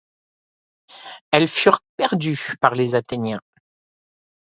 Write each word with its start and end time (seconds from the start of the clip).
Elle 1.31 1.47
fut 1.47 1.69
perdue 1.95 2.55
par 2.59 2.73
les 2.73 2.95
Athéniens. 2.95 3.39